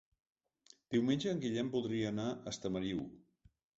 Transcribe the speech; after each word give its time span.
Diumenge 0.95 1.29
en 1.33 1.43
Guillem 1.43 1.69
voldria 1.75 2.09
anar 2.15 2.27
a 2.33 2.43
Estamariu. 2.53 3.05